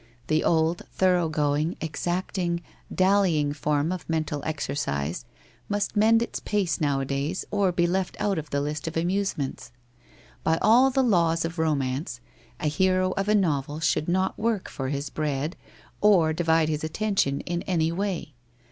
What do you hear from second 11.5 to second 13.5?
romance, a hero of a